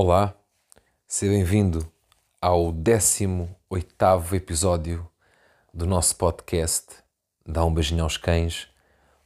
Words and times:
Olá, 0.00 0.32
seja 1.08 1.32
bem-vindo 1.32 1.84
ao 2.40 2.70
18 2.70 3.48
episódio 4.32 5.10
do 5.74 5.88
nosso 5.88 6.14
podcast 6.14 7.02
Dá 7.44 7.64
um 7.64 7.74
beijinho 7.74 8.04
aos 8.04 8.16
cães, 8.16 8.68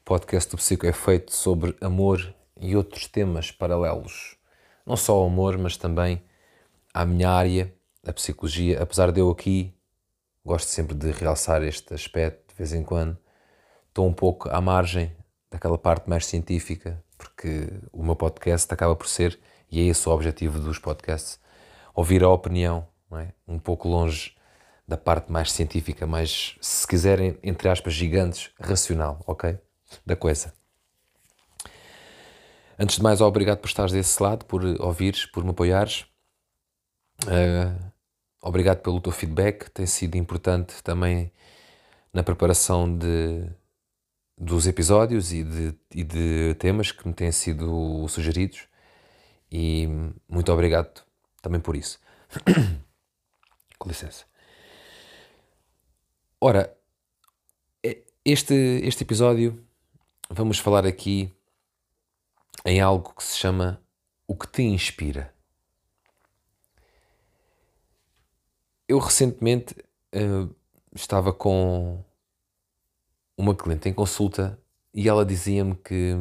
podcast 0.02 0.50
do 0.50 0.56
Psico 0.56 0.86
é 0.86 0.92
feito 0.94 1.30
sobre 1.30 1.76
amor 1.78 2.34
e 2.58 2.74
outros 2.74 3.06
temas 3.06 3.50
paralelos. 3.50 4.38
Não 4.86 4.96
só 4.96 5.22
o 5.22 5.26
amor, 5.26 5.58
mas 5.58 5.76
também 5.76 6.22
a 6.94 7.04
minha 7.04 7.28
área, 7.28 7.70
a 8.06 8.12
psicologia. 8.14 8.82
Apesar 8.82 9.12
de 9.12 9.20
eu 9.20 9.28
aqui, 9.28 9.74
gosto 10.42 10.68
sempre 10.68 10.94
de 10.94 11.10
realçar 11.10 11.62
este 11.62 11.92
aspecto 11.92 12.48
de 12.48 12.54
vez 12.56 12.72
em 12.72 12.82
quando, 12.82 13.18
estou 13.88 14.08
um 14.08 14.14
pouco 14.14 14.48
à 14.48 14.58
margem 14.58 15.14
daquela 15.50 15.76
parte 15.76 16.08
mais 16.08 16.24
científica, 16.24 17.04
porque 17.18 17.68
o 17.92 18.02
meu 18.02 18.16
podcast 18.16 18.72
acaba 18.72 18.96
por 18.96 19.06
ser 19.06 19.38
e 19.72 19.80
é 19.80 19.84
esse 19.84 20.06
o 20.06 20.12
objetivo 20.12 20.60
dos 20.60 20.78
podcasts, 20.78 21.40
ouvir 21.94 22.22
a 22.22 22.28
opinião, 22.28 22.86
é? 23.12 23.32
um 23.48 23.58
pouco 23.58 23.88
longe 23.88 24.36
da 24.86 24.98
parte 24.98 25.32
mais 25.32 25.50
científica, 25.50 26.06
mais, 26.06 26.56
se 26.60 26.86
quiserem, 26.86 27.38
entre 27.42 27.70
aspas, 27.70 27.94
gigantes, 27.94 28.50
racional, 28.60 29.22
ok? 29.26 29.58
Da 30.04 30.14
coisa. 30.14 30.52
Antes 32.78 32.96
de 32.96 33.02
mais, 33.02 33.22
obrigado 33.22 33.58
por 33.58 33.68
estares 33.68 33.92
desse 33.92 34.22
lado, 34.22 34.44
por 34.44 34.62
ouvires, 34.80 35.24
por 35.24 35.42
me 35.42 35.50
apoiares. 35.50 36.04
Uh, 37.24 37.92
obrigado 38.42 38.82
pelo 38.82 39.00
teu 39.00 39.12
feedback, 39.12 39.70
tem 39.70 39.86
sido 39.86 40.16
importante 40.16 40.82
também 40.82 41.32
na 42.12 42.22
preparação 42.22 42.94
de, 42.94 43.48
dos 44.36 44.66
episódios 44.66 45.32
e 45.32 45.44
de, 45.44 45.74
e 45.94 46.04
de 46.04 46.54
temas 46.58 46.92
que 46.92 47.06
me 47.08 47.14
têm 47.14 47.32
sido 47.32 48.06
sugeridos 48.08 48.66
e 49.52 49.86
muito 50.26 50.50
obrigado 50.50 51.04
também 51.42 51.60
por 51.60 51.76
isso. 51.76 52.00
Com 53.78 53.88
licença. 53.88 54.24
Ora, 56.40 56.74
este, 58.24 58.54
este 58.84 59.02
episódio 59.02 59.62
vamos 60.30 60.58
falar 60.58 60.86
aqui 60.86 61.30
em 62.64 62.80
algo 62.80 63.12
que 63.14 63.24
se 63.24 63.36
chama 63.36 63.82
O 64.26 64.36
que 64.36 64.46
te 64.46 64.62
inspira. 64.62 65.34
Eu 68.88 68.98
recentemente 68.98 69.74
uh, 70.14 70.54
estava 70.94 71.32
com 71.32 72.04
uma 73.36 73.54
cliente 73.54 73.88
em 73.88 73.92
consulta 73.92 74.58
e 74.94 75.08
ela 75.08 75.26
dizia-me 75.26 75.74
que 75.74 76.14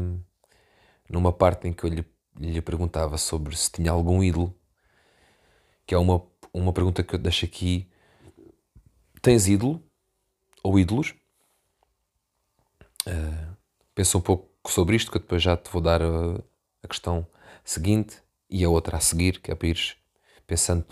numa 1.09 1.31
parte 1.31 1.67
em 1.67 1.73
que 1.73 1.83
eu 1.83 1.89
lhe 1.89 2.03
lhe 2.39 2.61
perguntava 2.61 3.17
sobre 3.17 3.55
se 3.55 3.71
tinha 3.71 3.91
algum 3.91 4.23
ídolo, 4.23 4.55
que 5.85 5.93
é 5.93 5.97
uma, 5.97 6.23
uma 6.53 6.73
pergunta 6.73 7.03
que 7.03 7.15
eu 7.15 7.19
deixo 7.19 7.45
aqui. 7.45 7.87
Tens 9.21 9.47
ídolo? 9.47 9.83
Ou 10.63 10.79
ídolos? 10.79 11.13
Uh, 13.07 13.57
pensa 13.95 14.17
um 14.17 14.21
pouco 14.21 14.49
sobre 14.67 14.95
isto, 14.95 15.11
que 15.11 15.17
eu 15.17 15.21
depois 15.21 15.41
já 15.41 15.57
te 15.57 15.69
vou 15.71 15.81
dar 15.81 16.01
a, 16.01 16.35
a 16.83 16.87
questão 16.87 17.25
seguinte 17.63 18.21
e 18.49 18.63
a 18.63 18.69
outra 18.69 18.97
a 18.97 18.99
seguir, 18.99 19.39
que 19.39 19.51
é 19.51 19.55
para 19.55 19.67
ires 19.67 19.95
pensando 20.45 20.85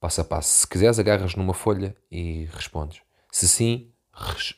passo 0.00 0.20
a 0.20 0.24
passo. 0.24 0.60
Se 0.60 0.66
quiseres, 0.66 0.98
agarras 0.98 1.34
numa 1.34 1.52
folha 1.52 1.94
e 2.10 2.48
respondes. 2.52 3.02
Se 3.30 3.46
sim, 3.48 3.90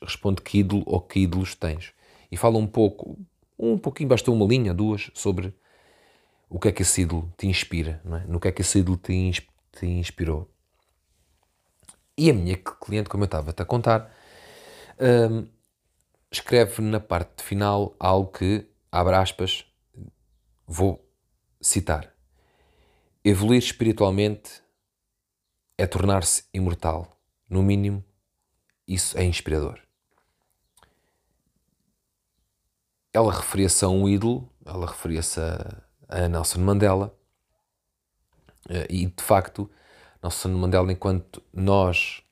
responde 0.02 0.40
que 0.40 0.58
ídolo 0.58 0.84
ou 0.86 1.00
que 1.00 1.20
ídolos 1.20 1.54
tens. 1.54 1.92
E 2.30 2.36
fala 2.36 2.58
um 2.58 2.66
pouco, 2.66 3.18
um 3.58 3.76
pouquinho, 3.76 4.08
basta 4.08 4.30
uma 4.30 4.46
linha, 4.46 4.72
duas, 4.72 5.10
sobre 5.14 5.52
o 6.48 6.58
que 6.58 6.68
é 6.68 6.72
que 6.72 6.82
esse 6.82 7.02
ídolo 7.02 7.32
te 7.36 7.46
inspira, 7.46 8.00
é? 8.04 8.26
no 8.26 8.40
que 8.40 8.48
é 8.48 8.52
que 8.52 8.62
esse 8.62 8.78
ídolo 8.78 8.96
te, 8.96 9.48
te 9.72 9.86
inspirou. 9.86 10.50
E 12.16 12.30
a 12.30 12.34
minha 12.34 12.56
cliente, 12.56 13.08
como 13.08 13.24
eu 13.24 13.26
estava-te 13.26 13.62
a 13.62 13.64
contar, 13.64 14.12
hum, 14.98 15.46
escreve 16.30 16.82
na 16.82 16.98
parte 16.98 17.42
final 17.42 17.94
algo 17.98 18.32
que, 18.32 18.66
abre 18.90 19.14
aspas, 19.14 19.64
vou 20.66 21.06
citar. 21.60 22.12
Evoluir 23.24 23.58
espiritualmente 23.58 24.62
é 25.76 25.86
tornar-se 25.86 26.44
imortal. 26.52 27.16
No 27.48 27.62
mínimo, 27.62 28.04
isso 28.86 29.16
é 29.16 29.24
inspirador. 29.24 29.80
Ela 33.12 33.32
referia-se 33.32 33.84
a 33.84 33.88
um 33.88 34.08
ídolo, 34.08 34.50
ela 34.64 34.86
referia-se 34.86 35.40
a 35.40 35.87
a 36.08 36.26
Nelson 36.28 36.60
Mandela. 36.60 37.14
Eh, 38.68 38.86
e 38.90 39.06
de 39.06 39.22
facto, 39.22 39.70
Nelson 40.22 40.48
Mandela, 40.50 40.92
enquanto 40.92 41.42
nós 41.52 42.22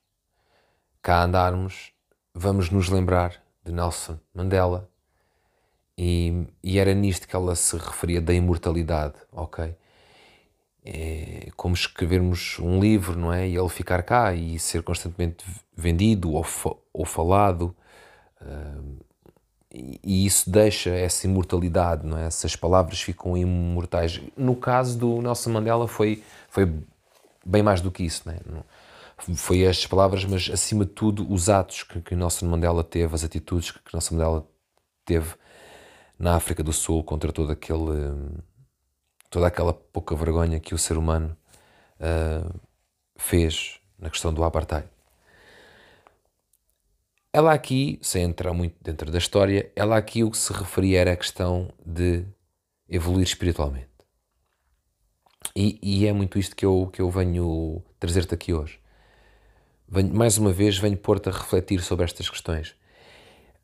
cá 1.03 1.23
andarmos, 1.23 1.93
vamos 2.35 2.71
nos 2.71 2.89
lembrar 2.89 3.43
de 3.65 3.73
Nelson 3.73 4.19
Mandela. 4.35 4.89
E, 5.99 6.47
e 6.63 6.79
era 6.79 6.93
nisto 6.95 7.27
que 7.27 7.35
ela 7.35 7.55
se 7.55 7.77
referia 7.77 8.21
da 8.21 8.35
imortalidade, 8.35 9.15
ok? 9.33 9.75
É 10.85 11.49
como 11.57 11.75
escrevermos 11.75 12.59
um 12.61 12.79
livro, 12.81 13.19
não 13.19 13.33
é? 13.33 13.49
E 13.49 13.57
ele 13.57 13.69
ficar 13.69 14.03
cá 14.03 14.35
e 14.35 14.59
ser 14.59 14.83
constantemente 14.83 15.45
vendido 15.75 16.33
ou, 16.33 16.47
ou 16.93 17.05
falado. 17.05 17.75
Uh, 18.41 19.06
e 20.03 20.27
isso 20.27 20.49
deixa 20.51 20.91
essa 20.91 21.27
imortalidade, 21.27 22.07
não 22.07 22.17
é? 22.19 22.27
Essas 22.27 22.57
palavras 22.57 23.01
ficam 23.01 23.37
imortais. 23.37 24.21
No 24.37 24.57
caso 24.57 24.99
do 24.99 25.21
Nelson 25.21 25.51
Mandela 25.51 25.87
foi, 25.87 26.23
foi 26.49 26.73
bem 27.45 27.63
mais 27.63 27.81
do 27.81 27.91
que 27.91 28.03
isso, 28.03 28.23
não 28.27 28.35
é? 28.35 28.41
Foi 29.35 29.67
as 29.67 29.87
palavras, 29.87 30.25
mas 30.25 30.51
acima 30.53 30.85
de 30.85 30.93
tudo 30.93 31.31
os 31.33 31.49
atos 31.49 31.83
que, 31.83 32.01
que 32.01 32.15
Nelson 32.15 32.47
Mandela 32.47 32.85
teve, 32.85 33.15
as 33.15 33.25
atitudes 33.25 33.71
que 33.71 33.81
Nelson 33.93 34.15
Mandela 34.15 34.47
teve 35.05 35.35
na 36.19 36.37
África 36.37 36.63
do 36.63 36.73
Sul 36.73 37.03
contra 37.03 37.33
todo 37.33 37.53
aquele, 37.53 38.43
toda 39.31 39.47
aquela 39.47 39.73
pouca 39.73 40.15
vergonha 40.15 40.61
que 40.61 40.75
o 40.75 40.79
ser 40.79 40.97
humano 40.97 41.37
uh, 42.01 42.61
fez 43.17 43.81
na 43.99 44.11
questão 44.11 44.33
do 44.33 44.45
apartheid. 44.45 44.87
Ela 47.37 47.53
aqui, 47.53 47.99
sem 48.01 48.23
entrar 48.23 48.55
muito 48.55 48.77
dentro 48.81 49.11
da 49.13 49.19
história, 49.19 49.71
ela 49.77 49.99
aqui 49.99 50.25
o 50.25 50.31
que 50.31 50.39
se 50.39 50.51
referia 50.55 51.01
era 51.01 51.13
a 51.13 51.17
questão 51.17 51.71
de 51.85 52.25
evoluir 52.89 53.25
espiritualmente. 53.25 53.91
E, 55.55 55.79
e 55.83 56.07
é 56.07 56.15
muito 56.15 56.39
isto 56.39 56.57
que 56.57 56.65
eu, 56.65 56.89
que 56.91 57.03
eu 57.03 57.11
venho 57.11 57.83
trazer-te 58.01 58.33
aqui 58.33 58.55
hoje. 58.55 58.81
Venho, 59.87 60.15
mais 60.15 60.39
uma 60.39 60.51
vez, 60.51 60.79
venho 60.79 60.97
pôr-te 60.97 61.29
a 61.29 61.33
refletir 61.33 61.83
sobre 61.83 62.07
estas 62.07 62.27
questões. 62.31 62.75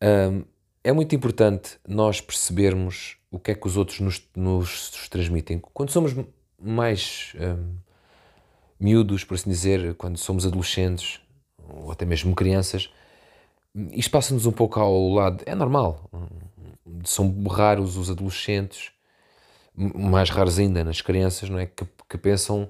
Um, 0.02 0.44
é 0.84 0.92
muito 0.92 1.14
importante 1.14 1.78
nós 1.88 2.20
percebermos 2.20 3.16
o 3.30 3.38
que 3.38 3.52
é 3.52 3.54
que 3.54 3.66
os 3.66 3.78
outros 3.78 4.00
nos, 4.00 4.22
nos 4.36 5.08
transmitem. 5.08 5.58
Quando 5.72 5.88
somos 5.88 6.14
mais 6.60 7.32
um, 7.40 7.74
miúdos, 8.78 9.24
por 9.24 9.32
assim 9.32 9.48
dizer, 9.48 9.94
quando 9.94 10.18
somos 10.18 10.44
adolescentes 10.44 11.22
ou 11.56 11.90
até 11.90 12.04
mesmo 12.04 12.34
crianças, 12.34 12.92
isto 13.74 14.10
passa-nos 14.10 14.46
um 14.46 14.52
pouco 14.52 14.78
ao 14.80 15.08
lado. 15.08 15.42
É 15.46 15.54
normal. 15.54 16.10
São 17.04 17.42
raros 17.44 17.96
os 17.96 18.10
adolescentes, 18.10 18.92
mais 19.74 20.30
raros 20.30 20.58
ainda 20.58 20.84
nas 20.84 21.00
crianças, 21.00 21.48
não 21.48 21.58
é? 21.58 21.66
Que, 21.66 21.86
que 22.08 22.18
pensam 22.18 22.68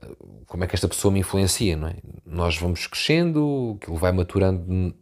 eh, 0.00 0.08
como 0.46 0.64
é 0.64 0.66
que 0.66 0.74
esta 0.74 0.88
pessoa 0.88 1.12
me 1.12 1.20
influencia, 1.20 1.76
não 1.76 1.88
é? 1.88 1.96
Nós 2.24 2.56
vamos 2.56 2.86
crescendo, 2.86 3.76
aquilo 3.80 3.96
vai 3.96 4.12
maturando 4.12 4.94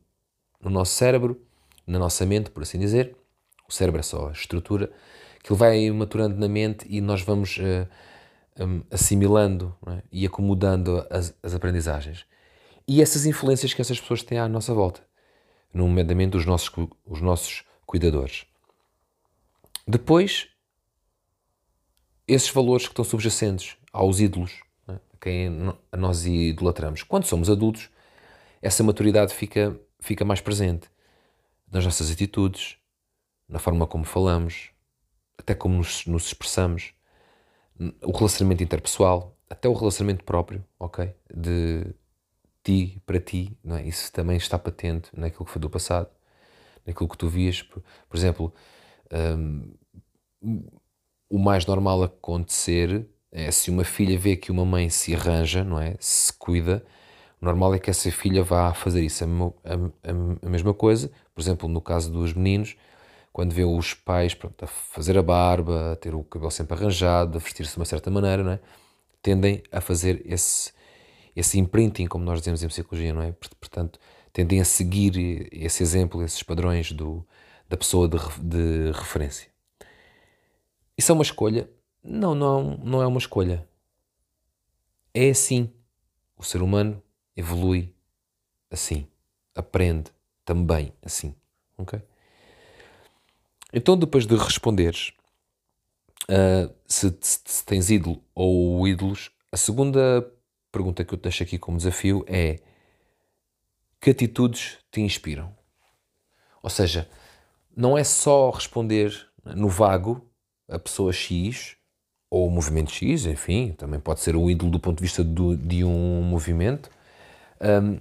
no 0.61 0.71
nosso 0.71 0.95
cérebro, 0.95 1.41
na 1.87 1.99
nossa 1.99 2.25
mente, 2.25 2.51
por 2.51 2.63
assim 2.63 2.79
dizer. 2.79 3.17
O 3.69 3.73
cérebro 3.73 4.01
é 4.01 4.03
só 4.03 4.29
a 4.29 4.33
estrutura. 4.33 4.91
Aquilo 5.39 5.57
vai 5.57 5.91
maturando 5.91 6.37
na 6.39 6.49
mente 6.49 6.87
e 6.89 7.01
nós 7.01 7.23
vamos 7.23 7.59
uh, 7.59 8.85
assimilando 8.91 9.77
é? 9.89 10.03
e 10.11 10.27
acomodando 10.27 11.05
as, 11.11 11.35
as 11.43 11.55
aprendizagens. 11.55 12.25
E 12.87 13.03
essas 13.03 13.27
influências 13.27 13.75
que 13.75 13.81
essas 13.81 14.01
pessoas 14.01 14.23
têm 14.23 14.39
à 14.39 14.49
nossa 14.49 14.73
volta 14.73 15.03
nomeadamente 15.73 16.37
os 16.37 16.47
nossos, 16.47 16.71
os 17.05 17.21
nossos 17.21 17.65
cuidadores. 17.87 18.47
Depois, 19.87 20.49
esses 22.27 22.51
valores 22.51 22.87
que 22.87 22.93
estão 22.93 23.05
subjacentes 23.05 23.77
aos 23.93 24.21
ídolos, 24.21 24.61
né, 24.87 25.01
a 25.13 25.17
quem 25.19 25.51
nós 25.93 26.25
idolatramos. 26.25 27.03
Quando 27.03 27.25
somos 27.25 27.51
adultos, 27.51 27.91
essa 28.61 28.83
maturidade 28.83 29.35
fica, 29.35 29.79
fica 30.01 30.25
mais 30.25 30.41
presente 30.41 30.89
nas 31.71 31.85
nossas 31.85 32.11
atitudes, 32.11 32.77
na 33.49 33.59
forma 33.59 33.87
como 33.87 34.05
falamos, 34.05 34.71
até 35.39 35.55
como 35.55 35.77
nos, 35.77 36.07
nos 36.07 36.27
expressamos, 36.27 36.95
o 38.03 38.13
relacionamento 38.13 38.63
interpessoal, 38.63 39.37
até 39.49 39.69
o 39.69 39.73
relacionamento 39.73 40.25
próprio, 40.25 40.65
ok? 40.79 41.15
De 41.35 41.95
ti 42.63 43.03
para 43.07 43.21
ti, 43.21 43.57
não 43.65 43.77
é? 43.77 43.87
isso 43.87 44.13
também 44.13 44.37
está 44.37 44.59
patente 44.59 45.11
naquilo 45.15 45.45
que 45.45 45.51
foi 45.51 45.61
do 45.61 45.71
passado, 45.71 46.09
naquilo 46.87 47.09
que 47.09 47.19
tu 47.19 47.29
vias. 47.29 47.63
Por, 47.63 47.83
exemplo, 48.17 48.53
um, 49.13 49.75
o 51.29 51.39
mais 51.39 51.67
normal 51.67 52.03
acontecer 52.05 53.07
É, 53.35 53.51
se 53.51 53.71
uma 53.71 53.85
filha 53.85 54.19
vê 54.19 54.37
que 54.37 54.53
uma 54.53 54.65
mãe 54.65 54.91
se 54.91 55.15
arranja, 55.15 55.65
não 55.65 55.81
é? 55.81 55.97
Se 55.99 56.31
cuida, 56.35 56.85
o 57.41 57.45
normal 57.47 57.75
é 57.75 57.79
que 57.79 57.89
essa 57.91 58.11
filha 58.11 58.43
vá 58.45 58.75
fazer 58.75 59.03
isso. 59.03 59.25
A, 59.25 59.29
a, 59.71 60.47
a 60.47 60.51
mesma 60.51 60.75
coisa, 60.75 61.11
por 61.35 61.41
exemplo, 61.41 61.69
no 61.69 61.81
caso 61.81 62.13
dos 62.13 62.35
meninos, 62.35 62.77
quando 63.33 63.53
vê 63.55 63.65
os 63.65 63.95
pais 63.95 64.35
pronto, 64.35 64.63
a 64.65 64.69
fazer 64.69 65.17
a 65.19 65.23
barba, 65.23 65.93
a 65.93 65.97
ter 65.97 66.15
o 66.15 66.23
cabelo 66.25 66.51
sempre 66.51 66.75
arranjado, 66.77 67.39
a 67.39 67.41
vestir-se 67.41 67.73
de 67.73 67.79
uma 67.79 67.87
certa 67.87 68.11
maneira, 68.11 68.43
não 68.45 68.53
é? 68.53 68.61
tendem 69.23 69.63
a 69.71 69.81
fazer 69.81 70.23
esse, 70.27 70.73
esse 71.35 71.59
imprinting, 71.59 72.07
como 72.07 72.25
nós 72.25 72.41
dizemos 72.41 72.63
em 72.63 72.69
psicologia, 72.69 73.13
não 73.13 73.23
é? 73.23 73.33
Portanto, 73.33 73.99
tendem 74.33 74.61
a 74.61 74.65
seguir 74.65 75.49
esse 75.53 75.83
exemplo, 75.83 76.23
esses 76.23 76.43
padrões 76.43 76.93
do, 76.93 77.27
da 77.69 77.77
pessoa 77.77 78.09
de, 78.09 78.19
de 78.41 78.93
referência. 78.93 79.49
Isso 80.97 81.11
é 81.11 81.15
uma 81.15 81.23
escolha? 81.23 81.69
Não, 82.03 82.35
não, 82.35 82.77
não 82.79 83.03
é 83.03 83.07
uma 83.07 83.19
escolha. 83.19 83.67
É 85.15 85.31
assim. 85.31 85.71
O 86.37 86.43
ser 86.43 86.63
humano 86.63 87.03
evolui 87.37 87.95
assim. 88.71 89.07
Aprende 89.55 90.11
também 90.45 90.93
assim. 91.03 91.35
Ok? 91.79 92.01
Então, 93.73 93.97
depois 93.97 94.27
de 94.27 94.37
responderes 94.37 95.13
uh, 96.25 96.73
se, 96.87 97.17
se, 97.21 97.41
se, 97.45 97.65
tens 97.65 97.91
ídolo 97.91 98.23
ou 98.35 98.87
ídolos, 98.87 99.31
a 99.51 99.57
segunda 99.57 100.31
pergunta 100.73 101.05
que 101.05 101.13
eu 101.13 101.19
te 101.19 101.23
deixo 101.23 101.43
aqui 101.43 101.59
como 101.59 101.77
desafio 101.77 102.25
é 102.27 102.59
que 104.01 104.11
atitudes 104.11 104.79
te 104.91 105.01
inspiram? 105.01 105.55
Ou 106.63 106.71
seja, 106.71 107.09
não 107.77 107.97
é 107.97 108.03
só 108.03 108.51
responder 108.51 109.29
no 109.45 109.69
vago 109.69 110.27
a 110.69 110.79
pessoa 110.79 111.13
X 111.13 111.77
ou 112.31 112.47
o 112.47 112.51
movimento 112.51 112.91
X, 112.91 113.27
enfim, 113.27 113.73
também 113.73 114.01
pode 114.01 114.21
ser 114.21 114.35
o 114.35 114.51
ídolo 114.51 114.71
do 114.71 114.81
ponto 114.81 114.97
de 114.97 115.03
vista 115.03 115.23
do, 115.23 115.55
de 115.55 115.85
um 115.85 116.23
movimento. 116.23 116.91
Um, 117.61 118.01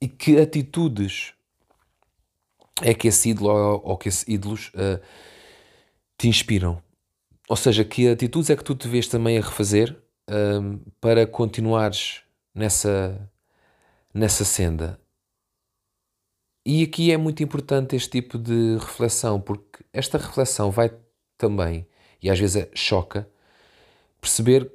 e 0.00 0.08
que 0.08 0.38
atitudes 0.38 1.34
é 2.82 2.94
que 2.94 3.08
esse 3.08 3.30
ídolo 3.30 3.82
ou, 3.84 3.96
que 3.96 4.08
esses 4.08 4.26
ídolos 4.26 4.68
uh, 4.68 5.00
te 6.16 6.28
inspiram? 6.28 6.82
Ou 7.48 7.56
seja, 7.56 7.84
que 7.84 8.08
atitudes 8.08 8.50
é 8.50 8.56
que 8.56 8.64
tu 8.64 8.74
te 8.74 8.88
vês 8.88 9.06
também 9.06 9.38
a 9.38 9.42
refazer 9.42 9.96
um, 10.28 10.78
para 11.00 11.26
continuares 11.26 12.22
nessa, 12.54 13.30
nessa 14.12 14.44
senda? 14.44 15.00
E 16.64 16.82
aqui 16.82 17.12
é 17.12 17.16
muito 17.16 17.42
importante 17.42 17.94
este 17.94 18.10
tipo 18.10 18.38
de 18.38 18.76
reflexão, 18.78 19.40
porque 19.40 19.84
esta 19.92 20.18
reflexão 20.18 20.70
vai 20.70 20.90
também, 21.38 21.86
e 22.20 22.28
às 22.28 22.38
vezes 22.38 22.56
é, 22.56 22.70
choca, 22.74 23.28
perceber 24.20 24.70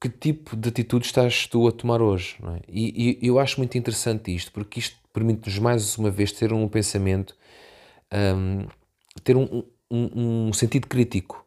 que 0.00 0.08
tipo 0.08 0.54
de 0.54 0.68
atitude 0.68 1.06
estás 1.06 1.46
tu 1.46 1.66
a 1.66 1.72
tomar 1.72 2.00
hoje. 2.02 2.36
É? 2.42 2.60
E, 2.68 3.18
e, 3.22 3.26
eu 3.26 3.38
acho 3.38 3.58
muito 3.58 3.76
interessante 3.76 4.34
isto, 4.34 4.52
porque 4.52 4.78
isto 4.78 4.96
permite-nos 5.12 5.58
mais 5.58 5.98
uma 5.98 6.10
vez 6.10 6.30
ter 6.30 6.52
um 6.52 6.68
pensamento, 6.68 7.36
um, 8.12 8.66
ter 9.24 9.36
um, 9.36 9.64
um, 9.90 10.48
um, 10.48 10.52
sentido 10.52 10.86
crítico 10.86 11.43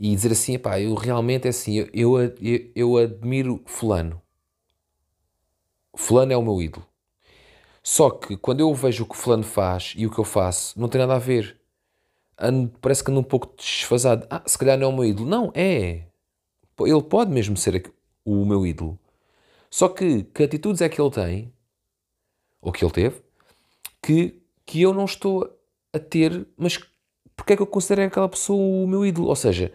e 0.00 0.14
dizer 0.14 0.32
assim: 0.32 0.58
pá, 0.58 0.80
eu 0.80 0.94
realmente 0.94 1.46
é 1.46 1.50
assim, 1.50 1.86
eu, 1.92 2.18
eu, 2.18 2.70
eu 2.74 2.96
admiro 2.96 3.62
Fulano. 3.66 4.20
Fulano 5.94 6.32
é 6.32 6.36
o 6.36 6.42
meu 6.42 6.62
ídolo. 6.62 6.86
Só 7.82 8.10
que 8.10 8.36
quando 8.36 8.60
eu 8.60 8.74
vejo 8.74 9.04
o 9.04 9.06
que 9.06 9.16
Fulano 9.16 9.42
faz 9.42 9.92
e 9.96 10.06
o 10.06 10.10
que 10.10 10.18
eu 10.18 10.24
faço, 10.24 10.80
não 10.80 10.88
tem 10.88 11.00
nada 11.00 11.16
a 11.16 11.18
ver. 11.18 11.60
Ando, 12.38 12.72
parece 12.80 13.04
que 13.04 13.10
ando 13.10 13.20
um 13.20 13.24
pouco 13.24 13.54
desfasado. 13.56 14.26
Ah, 14.30 14.42
se 14.46 14.56
calhar 14.56 14.78
não 14.78 14.86
é 14.86 14.90
o 14.90 14.94
meu 14.94 15.04
ídolo. 15.04 15.28
Não, 15.28 15.52
é. 15.54 16.06
Ele 16.80 17.02
pode 17.02 17.30
mesmo 17.30 17.56
ser 17.56 17.92
o 18.24 18.44
meu 18.46 18.66
ídolo. 18.66 18.98
Só 19.70 19.88
que 19.88 20.24
que 20.24 20.42
atitudes 20.42 20.80
é 20.80 20.88
que 20.88 21.00
ele 21.00 21.10
tem, 21.10 21.52
ou 22.62 22.72
que 22.72 22.84
ele 22.84 22.92
teve, 22.92 23.22
que, 24.02 24.42
que 24.64 24.80
eu 24.82 24.94
não 24.94 25.04
estou 25.04 25.44
a 25.92 25.98
ter, 25.98 26.46
mas 26.56 26.78
porque 27.40 27.54
é 27.54 27.56
que 27.56 27.62
eu 27.62 27.66
considero 27.66 28.06
aquela 28.06 28.28
pessoa 28.28 28.60
o 28.60 28.86
meu 28.86 29.04
ídolo? 29.04 29.28
Ou 29.28 29.34
seja, 29.34 29.72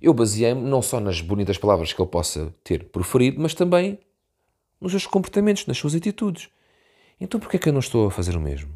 eu 0.00 0.14
baseei-me 0.14 0.60
não 0.60 0.80
só 0.80 1.00
nas 1.00 1.20
bonitas 1.20 1.58
palavras 1.58 1.92
que 1.92 2.00
ele 2.00 2.08
possa 2.08 2.54
ter 2.62 2.84
proferido, 2.90 3.40
mas 3.40 3.54
também 3.54 3.98
nos 4.80 4.92
seus 4.92 5.04
comportamentos, 5.04 5.66
nas 5.66 5.76
suas 5.76 5.96
atitudes. 5.96 6.48
Então 7.20 7.40
porquê 7.40 7.56
é 7.56 7.58
que 7.58 7.68
eu 7.68 7.72
não 7.72 7.80
estou 7.80 8.06
a 8.06 8.10
fazer 8.12 8.36
o 8.36 8.40
mesmo? 8.40 8.72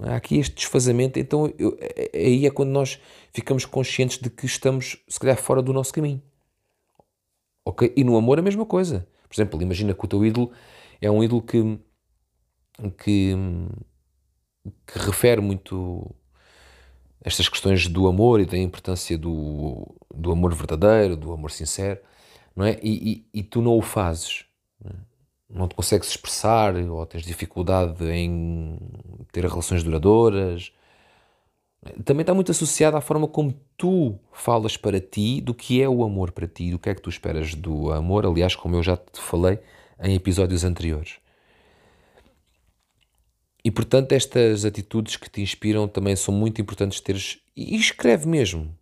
Há 0.00 0.16
aqui 0.16 0.38
este 0.38 0.56
desfazamento, 0.56 1.20
então 1.20 1.54
eu, 1.56 1.78
é, 1.80 2.10
é, 2.12 2.26
aí 2.26 2.46
é 2.46 2.50
quando 2.50 2.70
nós 2.70 3.00
ficamos 3.32 3.64
conscientes 3.64 4.18
de 4.18 4.28
que 4.28 4.44
estamos, 4.44 4.96
se 5.06 5.20
calhar, 5.20 5.36
fora 5.36 5.62
do 5.62 5.72
nosso 5.72 5.92
caminho. 5.92 6.20
Ok? 7.64 7.92
E 7.96 8.02
no 8.02 8.16
amor 8.16 8.40
a 8.40 8.42
mesma 8.42 8.66
coisa. 8.66 9.06
Por 9.28 9.36
exemplo, 9.36 9.62
imagina 9.62 9.94
que 9.94 10.04
o 10.04 10.08
teu 10.08 10.26
ídolo 10.26 10.50
é 11.00 11.08
um 11.08 11.22
ídolo 11.22 11.40
que, 11.40 11.78
que, 12.98 13.36
que 14.84 14.98
refere 14.98 15.40
muito 15.40 16.12
estas 17.24 17.48
questões 17.48 17.86
do 17.86 18.06
amor 18.06 18.40
e 18.40 18.46
da 18.46 18.58
importância 18.58 19.16
do, 19.16 19.94
do 20.12 20.32
amor 20.32 20.54
verdadeiro, 20.54 21.16
do 21.16 21.32
amor 21.32 21.50
sincero, 21.50 22.00
não 22.54 22.64
é? 22.64 22.78
E, 22.82 23.24
e, 23.32 23.40
e 23.40 23.42
tu 23.42 23.62
não 23.62 23.76
o 23.76 23.82
fazes. 23.82 24.44
Não, 24.82 24.90
é? 24.90 24.94
não 25.48 25.68
te 25.68 25.74
consegues 25.74 26.08
expressar 26.08 26.74
ou 26.76 27.04
tens 27.06 27.24
dificuldade 27.24 28.04
em 28.10 28.78
ter 29.30 29.44
relações 29.44 29.82
duradouras. 29.82 30.72
Também 32.04 32.22
está 32.22 32.32
muito 32.32 32.50
associado 32.50 32.96
à 32.96 33.00
forma 33.00 33.28
como 33.28 33.54
tu 33.76 34.18
falas 34.32 34.76
para 34.76 35.00
ti 35.00 35.40
do 35.40 35.52
que 35.52 35.82
é 35.82 35.88
o 35.88 36.04
amor 36.04 36.32
para 36.32 36.46
ti, 36.46 36.70
do 36.70 36.78
que 36.78 36.88
é 36.88 36.94
que 36.94 37.02
tu 37.02 37.10
esperas 37.10 37.54
do 37.54 37.92
amor. 37.92 38.24
Aliás, 38.24 38.54
como 38.54 38.76
eu 38.76 38.82
já 38.82 38.96
te 38.96 39.20
falei 39.20 39.58
em 40.00 40.14
episódios 40.14 40.64
anteriores. 40.64 41.21
E 43.64 43.70
portanto, 43.70 44.12
estas 44.12 44.64
atitudes 44.64 45.16
que 45.16 45.30
te 45.30 45.40
inspiram 45.40 45.86
também 45.86 46.16
são 46.16 46.34
muito 46.34 46.60
importantes 46.60 47.00
teres. 47.00 47.38
E 47.56 47.76
escreve 47.76 48.26
mesmo. 48.26 48.76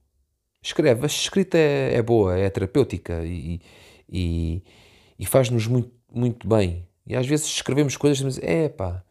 Escreve. 0.62 1.02
A 1.02 1.06
escrita 1.06 1.58
é, 1.58 1.94
é 1.94 2.02
boa, 2.02 2.38
é 2.38 2.48
terapêutica 2.48 3.22
e, 3.24 3.60
e, 4.08 4.62
e 5.18 5.26
faz-nos 5.26 5.66
muito, 5.66 5.92
muito 6.12 6.48
bem. 6.48 6.86
E 7.06 7.14
às 7.14 7.26
vezes 7.26 7.46
escrevemos 7.46 7.96
coisas 7.96 8.20
e 8.20 8.24
dizemos: 8.24 8.48
é 8.48 8.68
pá, 8.68 9.02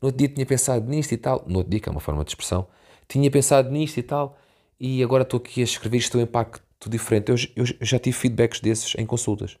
no 0.00 0.08
outro 0.08 0.18
dia 0.18 0.28
tinha 0.28 0.46
pensado 0.46 0.88
nisto 0.88 1.12
e 1.12 1.16
tal. 1.16 1.44
No 1.46 1.58
outro 1.58 1.70
dia, 1.70 1.80
que 1.80 1.88
é 1.88 1.92
uma 1.92 2.00
forma 2.00 2.24
de 2.24 2.30
expressão, 2.30 2.66
tinha 3.08 3.30
pensado 3.30 3.70
nisto 3.70 3.98
e 3.98 4.02
tal, 4.02 4.38
e 4.80 5.02
agora 5.02 5.22
estou 5.22 5.38
aqui 5.38 5.60
a 5.60 5.64
escrever 5.64 5.98
isto 5.98 6.12
tem 6.12 6.20
um 6.22 6.24
impacto 6.24 6.88
diferente. 6.88 7.30
Eu, 7.30 7.36
eu, 7.54 7.64
eu 7.80 7.86
já 7.86 7.98
tive 7.98 8.16
feedbacks 8.16 8.60
desses 8.60 8.94
em 8.96 9.06
consultas. 9.06 9.58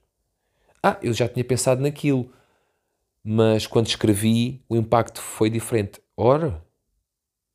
Ah, 0.82 0.98
eu 1.02 1.12
já 1.12 1.28
tinha 1.28 1.44
pensado 1.44 1.80
naquilo 1.80 2.32
mas 3.22 3.66
quando 3.66 3.86
escrevi 3.86 4.64
o 4.68 4.76
impacto 4.76 5.20
foi 5.20 5.48
diferente. 5.48 6.00
Ora, 6.16 6.64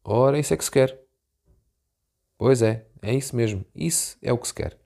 ora, 0.03 0.39
isso 0.39 0.53
é 0.53 0.57
que 0.57 0.63
se 0.63 0.71
quer. 0.71 0.99
Pois 2.37 2.61
é, 2.61 2.85
é 3.01 3.13
isso 3.13 3.35
mesmo. 3.35 3.65
Isso 3.75 4.17
é 4.21 4.31
o 4.31 4.37
que 4.37 4.47
se 4.47 4.53
quer. 4.53 4.77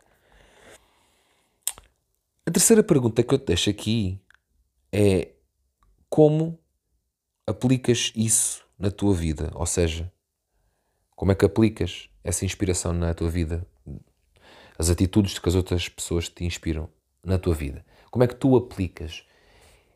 A 2.46 2.52
terceira 2.52 2.84
pergunta 2.84 3.24
que 3.24 3.34
eu 3.34 3.40
te 3.40 3.46
deixo 3.46 3.70
aqui 3.70 4.20
é 4.92 5.34
como 6.10 6.60
aplicas 7.46 8.12
isso 8.16 8.66
na 8.78 8.90
tua 8.90 9.14
vida? 9.14 9.52
Ou 9.54 9.66
seja, 9.66 10.12
como 11.16 11.32
é 11.32 11.36
que 11.36 11.46
aplicas 11.46 12.10
essa 12.24 12.46
inspiração 12.46 12.94
na 12.94 13.14
tua 13.14 13.30
vida? 13.30 13.66
As 14.78 14.90
atitudes 14.90 15.38
que 15.38 15.48
as 15.48 15.56
outras 15.56 15.88
pessoas 15.88 16.28
te 16.28 16.44
inspiram 16.44 16.90
na 17.24 17.38
tua 17.38 17.54
vida? 17.54 17.86
Como 18.10 18.24
é 18.24 18.28
que 18.28 18.36
tu 18.36 18.56
aplicas? 18.56 19.24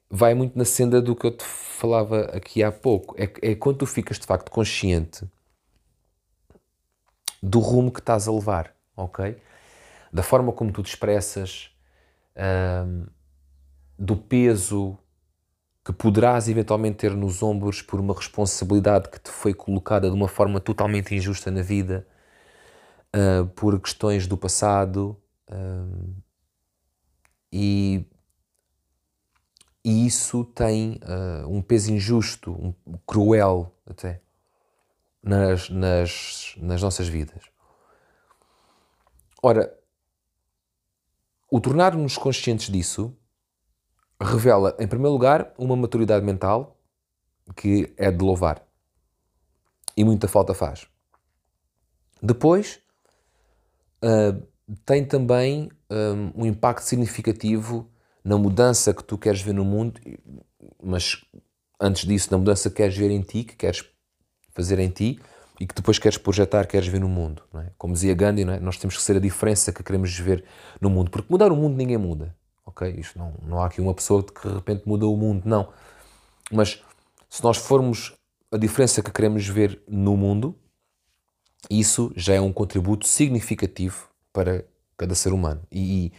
Vai 0.09 0.33
muito 0.33 0.57
na 0.57 0.65
senda 0.65 1.01
do 1.01 1.15
que 1.15 1.27
eu 1.27 1.31
te 1.35 1.43
falava 1.43 2.25
aqui 2.25 2.63
há 2.63 2.71
pouco. 2.71 3.15
É, 3.17 3.51
é 3.51 3.55
quando 3.55 3.79
tu 3.79 3.85
ficas 3.85 4.19
de 4.19 4.25
facto 4.25 4.51
consciente 4.51 5.25
do 7.41 7.59
rumo 7.59 7.91
que 7.91 8.00
estás 8.00 8.27
a 8.27 8.31
levar, 8.31 8.74
ok? 8.95 9.38
Da 10.12 10.24
forma 10.24 10.51
como 10.51 10.71
tu 10.71 10.81
te 10.81 10.89
expressas, 10.89 11.69
do 13.97 14.17
peso 14.17 14.97
que 15.83 15.93
poderás 15.93 16.50
eventualmente 16.50 16.97
ter 16.97 17.15
nos 17.15 17.43
ombros 17.43 17.81
por 17.81 18.00
uma 18.00 18.13
responsabilidade 18.13 19.09
que 19.09 19.19
te 19.19 19.29
foi 19.29 19.53
colocada 19.53 20.09
de 20.09 20.15
uma 20.15 20.27
forma 20.27 20.59
totalmente 20.59 21.13
injusta 21.13 21.51
na 21.51 21.62
vida, 21.62 22.07
uh, 23.15 23.45
por 23.50 23.79
questões 23.79 24.25
do 24.25 24.35
passado. 24.35 25.15
Um, 25.51 26.15
e 27.53 28.03
e 29.86 30.08
isso 30.08 30.44
tem 30.44 31.00
uh, 31.04 31.48
um 31.48 31.62
peso 31.62 31.94
injusto, 31.94 32.51
um, 32.51 32.74
cruel 33.06 33.72
até, 33.86 34.20
nas, 35.22 35.70
nas, 35.70 36.56
nas 36.58 36.82
nossas 36.82 37.08
vidas. 37.08 37.44
Ora, 39.44 39.72
o 41.51 41.62
tornar-nos 41.62 42.18
conscientes 42.18 42.68
disso 42.68 43.15
revela, 44.20 44.75
em 44.80 44.88
primeiro 44.88 45.13
lugar, 45.13 45.54
uma 45.56 45.75
maturidade 45.75 46.25
mental 46.25 46.80
que 47.56 47.94
é 47.96 48.10
de 48.10 48.24
louvar 48.24 48.65
e 49.96 50.04
muita 50.04 50.27
falta 50.27 50.56
faz. 50.56 50.88
Depois, 52.20 52.82
uh, 54.04 54.44
tem 54.84 55.06
também 55.06 55.70
um, 55.92 56.42
um, 56.42 56.46
impacto 56.48 56.86
significativo 56.86 57.88
na 58.25 58.39
mudança 58.39 58.91
que 58.91 59.03
tu 59.03 59.20
queres 59.20 59.39
ver 59.39 59.53
no 59.53 59.63
mundo, 59.63 60.01
mas 60.84 61.24
antes 61.79 62.08
disso, 62.08 62.29
na 62.32 62.39
mudança 62.39 62.72
que 62.72 62.77
queres 62.77 62.98
ver 62.98 63.12
em 63.12 63.22
ti, 63.22 63.44
que 63.44 63.55
queres 63.55 63.86
fazer 64.50 64.79
em 64.79 64.89
ti 64.89 65.20
e 65.60 65.67
que 65.67 65.75
depois 65.75 66.00
queres 66.00 66.17
projetar, 66.17 66.65
queres 66.65 66.88
ver 66.88 67.00
no 67.00 67.08
mundo. 67.08 67.44
É? 67.53 67.67
Como 67.77 67.94
dizia 67.94 68.15
Gandhi, 68.15 68.41
é? 68.41 68.60
nós 68.60 68.77
temos 68.77 68.98
que 68.98 69.03
ser 69.03 69.17
a 69.17 69.20
diferença 69.20 69.72
que 69.72 69.84
queremos 69.84 70.17
ver 70.17 70.44
no 70.82 70.89
mundo, 70.89 71.12
porque 71.12 71.27
mudar 71.32 71.51
o 71.51 71.55
mundo 71.55 71.77
ninguém 71.77 71.98
muda. 71.98 72.36
Ok? 72.65 72.89
Isto 72.98 73.20
não, 73.20 73.34
não 73.44 73.62
há 73.62 73.67
aqui 73.67 73.79
uma 73.79 73.94
pessoa 73.94 74.24
que 74.24 74.48
de 74.48 74.55
repente 74.55 74.88
muda 74.88 75.05
o 75.05 75.15
mundo, 75.15 75.44
não. 75.46 75.72
Mas 76.51 76.84
se 77.29 77.44
nós 77.44 77.58
formos 77.58 78.17
a 78.51 78.58
diferença 78.58 79.03
que 79.03 79.12
queremos 79.12 79.48
ver 79.48 79.79
no 79.88 80.17
mundo, 80.17 80.58
isso 81.70 82.12
já 82.15 82.34
é 82.34 82.41
um 82.41 82.51
contributo 82.51 83.08
significativo 83.08 84.10
para 84.34 84.65
cada 84.98 85.13
ser 85.13 85.32
humano. 85.32 85.62
E, 85.72 86.12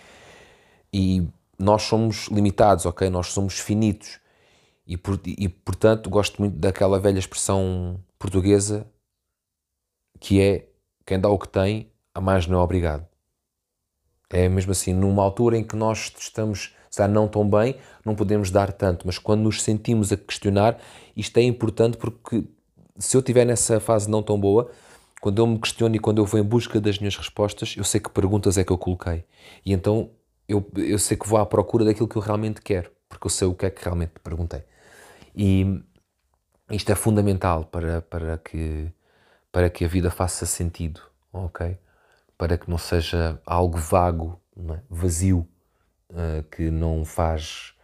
e 0.92 1.26
nós 1.58 1.82
somos 1.82 2.28
limitados, 2.28 2.86
ok? 2.86 3.08
Nós 3.10 3.28
somos 3.28 3.58
finitos. 3.58 4.18
E, 4.86 4.96
por, 4.96 5.20
e, 5.24 5.48
portanto, 5.48 6.08
gosto 6.08 6.40
muito 6.40 6.56
daquela 6.56 6.98
velha 7.00 7.18
expressão 7.18 7.98
portuguesa 8.18 8.86
que 10.18 10.40
é 10.40 10.68
quem 11.04 11.20
dá 11.20 11.28
o 11.28 11.38
que 11.38 11.48
tem, 11.48 11.90
a 12.14 12.20
mais 12.20 12.46
não 12.46 12.58
é 12.58 12.62
obrigado. 12.62 13.06
É 14.30 14.48
mesmo 14.48 14.72
assim, 14.72 14.92
numa 14.92 15.22
altura 15.22 15.56
em 15.56 15.64
que 15.64 15.76
nós 15.76 16.12
estamos 16.18 16.74
já 16.94 17.06
não 17.06 17.28
tão 17.28 17.48
bem, 17.48 17.76
não 18.04 18.14
podemos 18.14 18.50
dar 18.50 18.72
tanto, 18.72 19.06
mas 19.06 19.18
quando 19.18 19.42
nos 19.42 19.62
sentimos 19.62 20.10
a 20.12 20.16
questionar, 20.16 20.78
isto 21.14 21.36
é 21.38 21.42
importante 21.42 21.96
porque 21.96 22.44
se 22.98 23.16
eu 23.16 23.20
estiver 23.20 23.44
nessa 23.44 23.78
fase 23.78 24.08
não 24.10 24.22
tão 24.22 24.40
boa, 24.40 24.70
quando 25.20 25.40
eu 25.40 25.46
me 25.46 25.58
questiono 25.58 25.94
e 25.94 25.98
quando 25.98 26.18
eu 26.18 26.24
vou 26.24 26.40
em 26.40 26.42
busca 26.42 26.80
das 26.80 26.98
minhas 26.98 27.16
respostas, 27.16 27.74
eu 27.76 27.84
sei 27.84 28.00
que 28.00 28.10
perguntas 28.10 28.56
é 28.56 28.64
que 28.64 28.72
eu 28.72 28.78
coloquei. 28.78 29.24
E 29.64 29.72
então 29.72 30.10
eu, 30.48 30.68
eu 30.76 30.98
sei 30.98 31.16
que 31.16 31.28
vou 31.28 31.38
à 31.38 31.46
procura 31.46 31.84
daquilo 31.84 32.08
que 32.08 32.16
eu 32.16 32.22
realmente 32.22 32.60
quero, 32.60 32.90
porque 33.08 33.26
eu 33.26 33.30
sei 33.30 33.48
o 33.48 33.54
que 33.54 33.66
é 33.66 33.70
que 33.70 33.82
realmente 33.82 34.12
perguntei. 34.22 34.62
E 35.34 35.82
isto 36.70 36.90
é 36.90 36.94
fundamental 36.94 37.64
para, 37.64 38.02
para, 38.02 38.38
que, 38.38 38.90
para 39.52 39.70
que 39.70 39.84
a 39.84 39.88
vida 39.88 40.10
faça 40.10 40.46
sentido, 40.46 41.00
ok? 41.32 41.76
Para 42.38 42.58
que 42.58 42.68
não 42.70 42.78
seja 42.78 43.40
algo 43.44 43.78
vago, 43.78 44.40
é? 44.56 44.80
vazio, 44.88 45.46
uh, 46.10 46.42
que 46.50 46.70
não 46.70 47.04
faz 47.04 47.74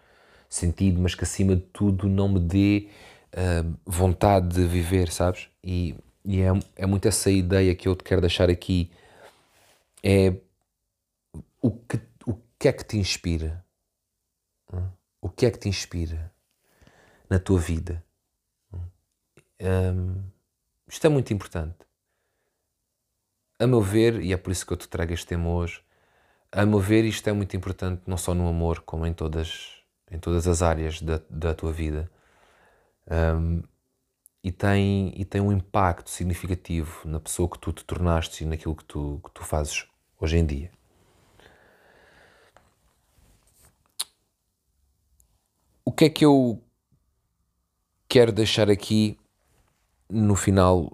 sentido, 0.48 1.00
mas 1.00 1.14
que 1.14 1.24
acima 1.24 1.56
de 1.56 1.62
tudo 1.62 2.08
não 2.08 2.28
me 2.28 2.40
dê 2.40 2.88
uh, 3.34 3.74
vontade 3.86 4.48
de 4.48 4.66
viver, 4.66 5.10
sabes? 5.10 5.48
E, 5.62 5.94
e 6.24 6.40
é, 6.40 6.48
é 6.76 6.86
muito 6.86 7.08
essa 7.08 7.30
ideia 7.30 7.74
que 7.74 7.88
eu 7.88 7.96
te 7.96 8.04
quero 8.04 8.20
deixar 8.20 8.50
aqui. 8.50 8.90
É 10.02 10.34
o 11.60 11.70
que, 11.70 11.98
que 12.62 12.68
é 12.68 12.72
que 12.72 12.84
te 12.84 12.96
inspira? 12.96 13.66
O 15.20 15.28
que 15.28 15.46
é 15.46 15.50
que 15.50 15.58
te 15.58 15.68
inspira 15.68 16.32
na 17.28 17.40
tua 17.40 17.58
vida? 17.58 18.04
Um, 19.60 20.22
isto 20.86 21.04
é 21.04 21.10
muito 21.10 21.34
importante. 21.34 21.78
A 23.58 23.66
meu 23.66 23.80
ver, 23.80 24.22
e 24.22 24.32
é 24.32 24.36
por 24.36 24.52
isso 24.52 24.64
que 24.64 24.72
eu 24.72 24.76
te 24.76 24.88
trago 24.88 25.12
este 25.12 25.26
tema 25.26 25.48
hoje, 25.48 25.82
a 26.52 26.64
meu 26.64 26.78
ver, 26.78 27.04
isto 27.04 27.28
é 27.28 27.32
muito 27.32 27.56
importante 27.56 28.02
não 28.06 28.16
só 28.16 28.32
no 28.32 28.46
amor, 28.46 28.82
como 28.82 29.04
em 29.06 29.12
todas, 29.12 29.82
em 30.08 30.20
todas 30.20 30.46
as 30.46 30.62
áreas 30.62 31.02
da, 31.02 31.20
da 31.28 31.52
tua 31.54 31.72
vida. 31.72 32.08
Um, 33.10 33.60
e, 34.40 34.52
tem, 34.52 35.12
e 35.20 35.24
tem 35.24 35.40
um 35.40 35.50
impacto 35.50 36.10
significativo 36.10 37.08
na 37.08 37.18
pessoa 37.18 37.50
que 37.50 37.58
tu 37.58 37.72
te 37.72 37.84
tornaste 37.84 38.44
e 38.44 38.46
naquilo 38.46 38.76
que 38.76 38.84
tu, 38.84 39.20
que 39.24 39.32
tu 39.32 39.42
fazes 39.42 39.88
hoje 40.20 40.36
em 40.36 40.46
dia. 40.46 40.70
O 45.92 45.94
que 45.94 46.06
é 46.06 46.08
que 46.08 46.24
eu 46.24 46.58
quero 48.08 48.32
deixar 48.32 48.70
aqui 48.70 49.18
no 50.08 50.34
final 50.34 50.90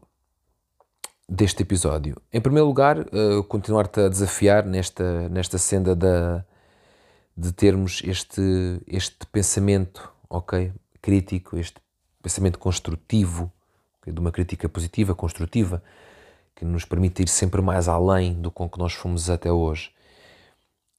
deste 1.29 1.63
episódio? 1.63 2.21
Em 2.33 2.41
primeiro 2.41 2.67
lugar, 2.67 2.99
uh, 2.99 3.45
continuar-te 3.45 4.01
a 4.01 4.09
desafiar 4.09 4.67
nesta, 4.67 5.29
nesta 5.29 5.57
senda 5.57 5.95
da, 5.95 6.45
de 7.37 7.53
termos 7.53 8.03
este, 8.05 8.43
este 8.89 9.25
pensamento 9.31 10.13
ok, 10.29 10.73
crítico, 11.01 11.57
este 11.57 11.81
pensamento 12.21 12.59
construtivo, 12.59 13.53
okay, 14.01 14.13
de 14.13 14.19
uma 14.19 14.33
crítica 14.33 14.69
positiva, 14.69 15.15
construtiva, 15.15 15.81
que 16.57 16.65
nos 16.65 16.85
permite 16.85 17.23
ir 17.23 17.29
sempre 17.29 17.63
mais 17.63 17.87
além 17.87 18.35
do 18.35 18.51
com 18.51 18.69
que 18.69 18.81
nós 18.81 18.95
fomos 18.95 19.31
até 19.31 19.53
hoje. 19.53 19.93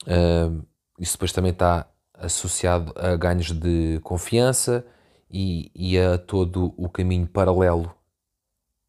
Uh, 0.04 0.66
isso 0.98 1.18
depois 1.18 1.34
também 1.34 1.52
está 1.52 1.86
associado 2.20 2.94
a 2.96 3.16
ganhos 3.16 3.52
de 3.52 4.00
confiança 4.04 4.86
e, 5.30 5.72
e 5.74 5.98
a 5.98 6.18
todo 6.18 6.74
o 6.78 6.90
caminho 6.90 7.28
paralelo 7.28 7.94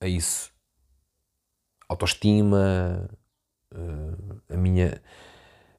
a 0.00 0.06
isso. 0.06 0.50
Autoestima, 1.88 3.08
uh, 3.72 4.40
a 4.48 4.56
minha 4.56 5.00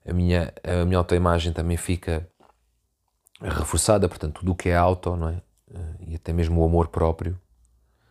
a 0.08 0.14
minha, 0.14 0.54
a 0.64 0.86
minha 0.86 0.98
autoimagem 0.98 1.54
também 1.54 1.78
fica 1.78 2.28
reforçada, 3.40 4.08
portanto, 4.08 4.40
tudo 4.40 4.52
o 4.52 4.56
que 4.56 4.70
é 4.70 4.76
auto, 4.76 5.16
não 5.16 5.30
é? 5.30 5.42
Eh, 5.74 5.96
e 6.08 6.16
até 6.16 6.34
mesmo 6.34 6.62
o 6.62 6.66
amor 6.66 6.88
próprio, 6.88 7.40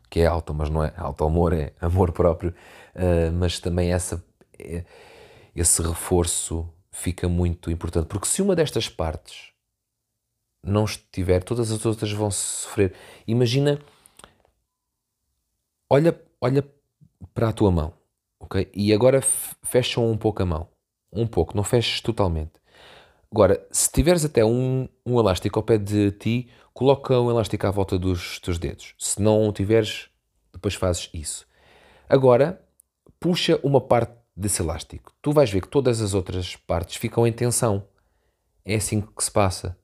que 0.09 0.21
é 0.21 0.27
auto, 0.27 0.55
mas 0.55 0.71
não 0.71 0.85
é 0.85 0.93
auto-amor, 0.97 1.53
é 1.53 1.73
amor 1.81 2.13
próprio, 2.13 2.55
uh, 2.95 3.33
mas 3.33 3.61
também 3.61 3.93
essa, 3.93 4.25
esse 5.55 5.83
reforço 5.83 6.69
fica 7.01 7.29
muito 7.29 7.71
importante, 7.71 8.07
porque 8.07 8.27
se 8.27 8.43
uma 8.43 8.55
destas 8.55 8.89
partes 8.89 9.53
não 10.63 10.85
estiver, 10.85 11.43
todas 11.43 11.71
as 11.71 11.87
outras 11.87 12.13
vão 12.13 12.31
sofrer. 12.31 12.95
Imagina, 13.27 13.81
olha, 15.89 16.21
olha 16.41 16.63
para 17.33 17.49
a 17.49 17.53
tua 17.53 17.71
mão, 17.71 17.95
ok? 18.39 18.71
E 18.75 18.93
agora 18.93 19.23
fecha 19.23 20.01
um 20.01 20.17
pouco 20.17 20.43
a 20.43 20.47
mão, 20.47 20.69
um 21.11 21.27
pouco, 21.27 21.57
não 21.57 21.65
feches 21.65 22.01
totalmente. 22.03 22.61
Agora, 23.33 23.67
se 23.71 23.91
tiveres 23.91 24.25
até 24.25 24.45
um, 24.45 24.89
um 25.07 25.19
elástico 25.19 25.59
ao 25.59 25.63
pé 25.63 25.79
de 25.79 26.11
ti, 26.13 26.51
coloca 26.75 27.19
um 27.19 27.31
elástico 27.31 27.67
à 27.67 27.71
volta 27.71 27.99
dos 27.99 28.41
teus 28.41 28.59
dedos. 28.59 28.95
Se 28.99 29.23
não 29.23 29.53
tiveres, 29.53 30.11
depois 30.53 30.75
fazes 30.75 31.09
isso. 31.15 31.47
Agora, 32.09 32.61
puxa 33.21 33.59
uma 33.63 33.81
parte 33.81 34.20
desse 34.37 34.63
elástico. 34.63 35.13
Tu 35.21 35.33
vais 35.33 35.51
ver 35.51 35.61
que 35.61 35.69
todas 35.69 36.01
as 36.01 36.15
outras 36.15 36.57
partes 36.57 36.97
ficam 36.97 37.27
em 37.27 37.33
tensão. 37.33 37.85
É 38.65 38.75
assim 38.75 39.01
que 39.01 39.25
se 39.25 39.31
passa. 39.31 39.77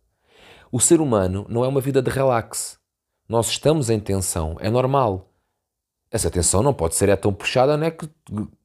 O 0.70 0.80
ser 0.80 1.00
humano 1.00 1.46
não 1.48 1.64
é 1.64 1.68
uma 1.68 1.80
vida 1.80 2.02
de 2.02 2.10
relax. 2.10 2.78
Nós 3.28 3.48
estamos 3.48 3.90
em 3.90 3.98
tensão, 3.98 4.56
é 4.60 4.70
normal. 4.70 5.32
Essa 6.10 6.30
tensão 6.30 6.62
não 6.62 6.72
pode 6.72 6.94
ser 6.94 7.08
é 7.08 7.16
tão 7.16 7.32
puxada, 7.32 7.76
não 7.76 7.86
é 7.86 7.90
que 7.90 8.08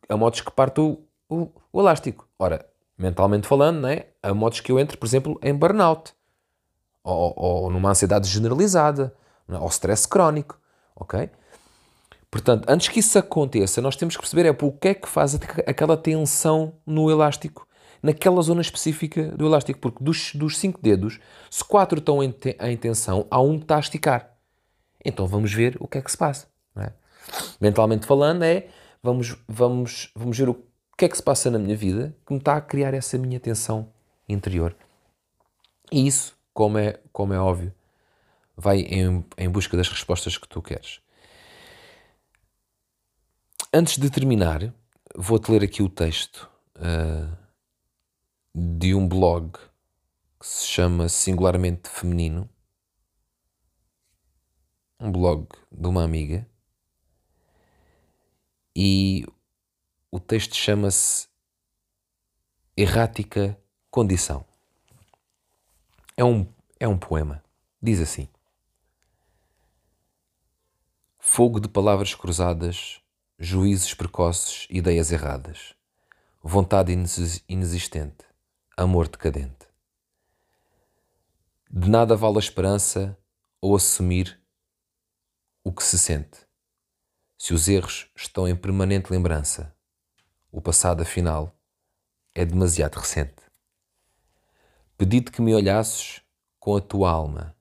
a 0.07 0.15
modos 0.15 0.41
que 0.41 0.51
parte 0.51 0.79
o, 0.79 0.99
o, 1.27 1.49
o 1.71 1.79
elástico. 1.79 2.27
Ora, 2.37 2.65
mentalmente 2.97 3.47
falando, 3.47 3.81
né? 3.81 4.05
a 4.21 4.33
modos 4.33 4.59
que 4.59 4.71
eu 4.71 4.79
entre, 4.79 4.97
por 4.97 5.05
exemplo, 5.05 5.39
em 5.41 5.53
burnout, 5.53 6.13
ou, 7.03 7.33
ou 7.35 7.69
numa 7.71 7.89
ansiedade 7.89 8.29
generalizada, 8.29 9.15
é? 9.49 9.57
ou 9.57 9.67
stress 9.67 10.07
crónico, 10.07 10.59
ok? 10.95 11.29
Portanto, 12.31 12.65
antes 12.69 12.87
que 12.87 13.01
isso 13.01 13.19
aconteça, 13.19 13.81
nós 13.81 13.97
temos 13.97 14.15
que 14.15 14.21
perceber 14.21 14.45
é 14.45 14.51
o 14.51 14.71
que 14.71 14.87
é 14.87 14.93
que 14.93 15.07
faz 15.07 15.35
aquela 15.67 15.97
tensão 15.97 16.73
no 16.85 17.11
elástico, 17.11 17.67
naquela 18.01 18.41
zona 18.41 18.61
específica 18.61 19.27
do 19.35 19.45
elástico, 19.45 19.79
porque 19.79 20.01
dos, 20.01 20.33
dos 20.33 20.57
cinco 20.57 20.79
dedos, 20.81 21.19
se 21.49 21.61
quatro 21.61 21.99
estão 21.99 22.23
em, 22.23 22.33
em 22.61 22.77
tensão, 22.77 23.27
há 23.29 23.41
um 23.41 23.57
que 23.57 23.65
está 23.65 23.75
a 23.75 23.81
esticar. 23.81 24.31
Então 25.03 25.27
vamos 25.27 25.53
ver 25.53 25.75
o 25.81 25.87
que 25.89 25.97
é 25.97 26.01
que 26.01 26.09
se 26.09 26.17
passa. 26.17 26.47
É? 26.77 26.93
Mentalmente 27.59 28.05
falando, 28.05 28.43
é 28.43 28.67
vamos, 29.03 29.35
vamos, 29.45 30.11
vamos 30.15 30.37
ver 30.37 30.47
o 30.47 30.63
que 30.97 31.05
é 31.05 31.09
que 31.09 31.17
se 31.17 31.23
passa 31.23 31.51
na 31.51 31.59
minha 31.59 31.75
vida 31.75 32.15
que 32.25 32.31
me 32.31 32.39
está 32.39 32.55
a 32.55 32.61
criar 32.61 32.93
essa 32.93 33.17
minha 33.17 33.41
tensão 33.41 33.89
interior. 34.29 34.73
E 35.91 36.07
isso, 36.07 36.37
como 36.53 36.77
é, 36.77 36.97
como 37.11 37.33
é 37.33 37.39
óbvio, 37.39 37.73
vai 38.55 38.79
em, 38.81 39.25
em 39.37 39.49
busca 39.49 39.75
das 39.75 39.89
respostas 39.89 40.37
que 40.37 40.47
tu 40.47 40.61
queres. 40.61 41.01
Antes 43.73 43.97
de 43.97 44.09
terminar, 44.09 44.73
vou-te 45.15 45.49
ler 45.49 45.63
aqui 45.63 45.81
o 45.81 45.87
texto 45.87 46.51
uh, 46.75 47.37
de 48.53 48.93
um 48.93 49.07
blog 49.07 49.53
que 50.37 50.45
se 50.45 50.67
chama 50.67 51.07
Singularmente 51.07 51.87
Feminino. 51.87 52.49
Um 54.99 55.09
blog 55.09 55.47
de 55.71 55.87
uma 55.87 56.03
amiga. 56.03 56.45
E 58.75 59.25
o 60.11 60.19
texto 60.19 60.53
chama-se 60.53 61.29
Errática 62.75 63.57
Condição. 63.89 64.43
É 66.17 66.25
um, 66.25 66.45
é 66.77 66.89
um 66.89 66.97
poema. 66.97 67.41
Diz 67.81 68.01
assim: 68.01 68.27
Fogo 71.17 71.61
de 71.61 71.69
palavras 71.69 72.13
cruzadas, 72.13 73.00
juízes 73.43 73.91
precoces, 73.95 74.67
ideias 74.69 75.11
erradas. 75.11 75.73
vontade 76.43 76.91
inexistente, 77.49 78.23
amor 78.77 79.07
decadente. 79.07 79.67
De 81.67 81.89
nada 81.89 82.15
vale 82.15 82.35
a 82.35 82.39
esperança 82.39 83.17
ou 83.59 83.75
assumir 83.75 84.39
o 85.63 85.71
que 85.71 85.81
se 85.81 85.97
sente. 85.97 86.37
Se 87.35 87.51
os 87.51 87.67
erros 87.67 88.11
estão 88.15 88.47
em 88.47 88.55
permanente 88.55 89.11
lembrança, 89.11 89.75
o 90.51 90.61
passado 90.61 91.01
afinal 91.01 91.59
é 92.35 92.45
demasiado 92.45 92.99
recente. 92.99 93.41
Pedi-te 94.99 95.31
que 95.31 95.41
me 95.41 95.55
olhasses 95.55 96.21
com 96.59 96.75
a 96.75 96.81
tua 96.81 97.09
alma 97.09 97.55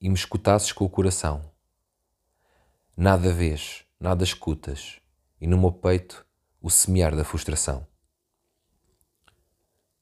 e 0.00 0.08
me 0.08 0.14
escutasses 0.14 0.70
com 0.70 0.84
o 0.84 0.88
coração. 0.88 1.50
Nada 2.96 3.32
vês, 3.32 3.84
nada 3.98 4.22
escutas, 4.22 5.00
e 5.40 5.46
no 5.46 5.58
meu 5.58 5.72
peito 5.72 6.26
o 6.60 6.70
semear 6.70 7.14
da 7.14 7.24
frustração. 7.24 7.86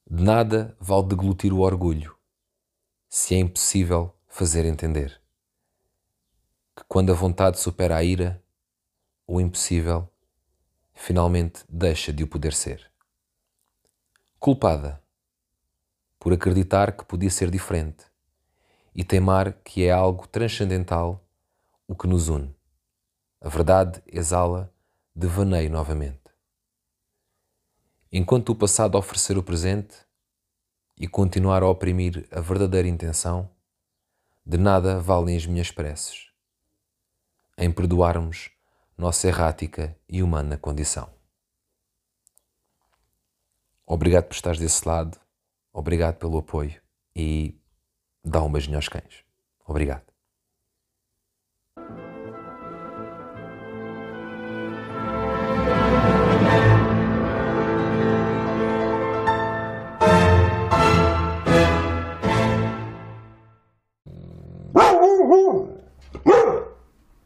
De 0.09 0.23
nada 0.23 0.75
vale 0.79 1.07
deglutir 1.07 1.53
o 1.53 1.59
orgulho, 1.59 2.17
se 3.09 3.35
é 3.35 3.39
impossível 3.39 4.15
fazer 4.27 4.65
entender 4.65 5.21
que 6.75 6.83
quando 6.87 7.11
a 7.11 7.15
vontade 7.15 7.59
supera 7.59 7.97
a 7.97 8.03
ira, 8.03 8.41
o 9.25 9.41
impossível 9.41 10.09
finalmente 10.93 11.63
deixa 11.67 12.13
de 12.13 12.23
o 12.23 12.27
poder 12.27 12.53
ser. 12.53 12.91
Culpada 14.39 15.01
por 16.19 16.33
acreditar 16.33 16.91
que 16.91 17.05
podia 17.05 17.29
ser 17.29 17.49
diferente 17.49 18.05
e 18.93 19.03
teimar 19.03 19.53
que 19.63 19.85
é 19.85 19.91
algo 19.91 20.27
transcendental 20.27 21.23
o 21.87 21.95
que 21.95 22.07
nos 22.07 22.29
une. 22.29 22.55
A 23.39 23.49
verdade 23.49 24.01
exala 24.07 24.73
devaneio 25.17 25.71
novamente. 25.71 26.21
Enquanto 28.11 28.49
o 28.49 28.55
passado 28.55 28.99
oferecer 28.99 29.35
o 29.35 29.41
presente 29.41 29.95
e 30.95 31.07
continuar 31.07 31.63
a 31.63 31.67
oprimir 31.67 32.27
a 32.29 32.39
verdadeira 32.39 32.87
intenção, 32.87 33.49
de 34.45 34.59
nada 34.59 34.99
valem 34.99 35.35
as 35.35 35.47
minhas 35.47 35.71
preces 35.71 36.27
em 37.57 37.71
perdoarmos 37.71 38.51
nossa 38.95 39.27
errática 39.27 39.97
e 40.07 40.21
humana 40.21 40.55
condição. 40.55 41.09
Obrigado 43.87 44.25
por 44.25 44.35
estares 44.35 44.59
desse 44.59 44.87
lado, 44.87 45.19
obrigado 45.73 46.17
pelo 46.17 46.37
apoio 46.37 46.79
e 47.15 47.59
dá 48.23 48.43
um 48.43 48.51
beijinho 48.51 48.75
aos 48.75 48.87
cães. 48.87 49.25
Obrigado. 49.65 50.16